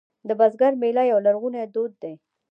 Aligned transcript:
د 0.27 0.29
بزګر 0.39 0.73
میله 0.81 1.03
یو 1.11 1.19
لرغونی 1.25 1.63
دود 1.73 1.91
دی 2.01 2.13